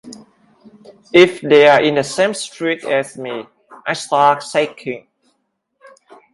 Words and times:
If 1.13 1.41
they 1.41 1.67
are 1.67 1.79
in 1.79 1.93
the 1.93 2.03
same 2.03 2.33
street 2.33 2.83
as 2.83 3.19
me, 3.19 3.45
I 3.85 3.93
start 3.93 4.41
shaking. 4.41 5.05